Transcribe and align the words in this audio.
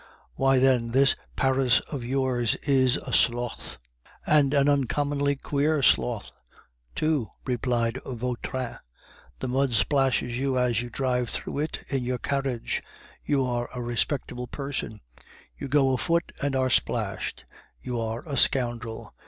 "Why, 0.33 0.57
then, 0.57 0.89
this 0.93 1.15
Paris 1.35 1.79
of 1.91 2.03
yours 2.03 2.55
is 2.63 2.97
a 2.97 3.13
slough." 3.13 3.77
"And 4.25 4.51
an 4.51 4.67
uncommonly 4.67 5.35
queer 5.35 5.83
slough, 5.83 6.31
too," 6.95 7.27
replied 7.45 7.99
Vautrin. 8.03 8.77
"The 9.41 9.47
mud 9.47 9.73
splashes 9.73 10.39
you 10.39 10.57
as 10.57 10.81
you 10.81 10.89
drive 10.89 11.29
through 11.29 11.59
it 11.59 11.81
in 11.87 12.03
your 12.03 12.17
carriage 12.17 12.81
you 13.23 13.45
are 13.45 13.69
a 13.75 13.83
respectable 13.83 14.47
person; 14.47 15.01
you 15.55 15.67
go 15.67 15.93
afoot 15.93 16.31
and 16.41 16.55
are 16.55 16.71
splashed 16.71 17.45
you 17.79 17.99
are 18.01 18.27
a 18.27 18.37
scoundrel. 18.37 19.13